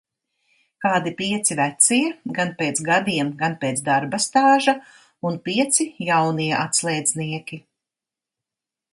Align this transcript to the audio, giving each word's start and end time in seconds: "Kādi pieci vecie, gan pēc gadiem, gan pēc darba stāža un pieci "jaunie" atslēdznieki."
"Kādi 0.83 1.11
pieci 1.17 1.55
vecie, 1.57 2.07
gan 2.37 2.53
pēc 2.61 2.79
gadiem, 2.87 3.29
gan 3.41 3.57
pēc 3.65 3.83
darba 3.89 4.19
stāža 4.25 4.75
un 5.31 5.37
pieci 5.49 5.87
"jaunie" 6.07 6.47
atslēdznieki." 6.63 7.61